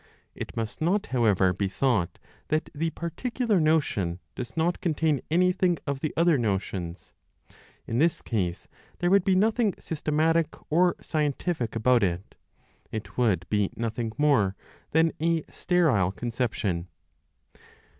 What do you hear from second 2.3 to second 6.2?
that the particular notion does not contain anything of the